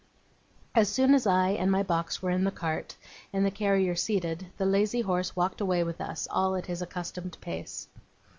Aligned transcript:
As 0.73 0.89
soon 0.89 1.13
as 1.13 1.27
I 1.27 1.49
and 1.49 1.69
my 1.71 1.83
box 1.83 2.23
were 2.23 2.31
in 2.31 2.43
the 2.43 2.49
cart, 2.49 2.95
and 3.31 3.45
the 3.45 3.51
carrier 3.51 3.95
seated, 3.95 4.47
the 4.57 4.65
lazy 4.65 5.01
horse 5.01 5.35
walked 5.35 5.61
away 5.61 5.83
with 5.83 6.01
us 6.01 6.27
all 6.31 6.55
at 6.55 6.65
his 6.65 6.81
accustomed 6.81 7.37
pace. 7.39 7.87